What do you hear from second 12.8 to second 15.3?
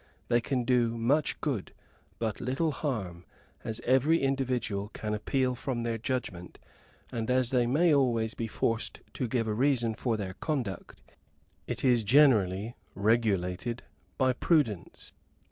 regulated by prudence.